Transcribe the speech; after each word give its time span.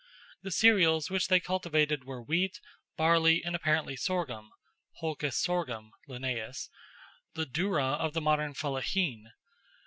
The 0.41 0.49
cereals 0.49 1.11
which 1.11 1.27
they 1.27 1.39
cultivated 1.39 2.05
were 2.05 2.23
wheat, 2.23 2.59
barley, 2.97 3.43
and 3.43 3.55
apparently 3.55 3.95
sorghum 3.95 4.49
(Holcus 4.93 5.37
sorghum, 5.37 5.91
Linnaeus), 6.07 6.71
the 7.35 7.45
doora 7.45 7.99
of 7.99 8.13
the 8.13 8.21
modern 8.21 8.55
fellaheen. 8.55 9.27